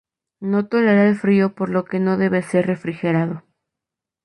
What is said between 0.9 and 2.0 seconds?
el frío por lo que